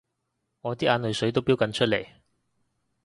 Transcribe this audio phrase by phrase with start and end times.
[0.61, 2.07] 我啲眼淚水都標緊出嚟